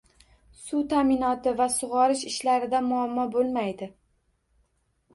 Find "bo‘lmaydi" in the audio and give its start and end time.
3.39-3.95